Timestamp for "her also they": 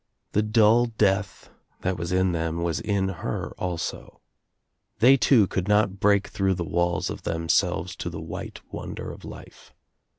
3.09-5.15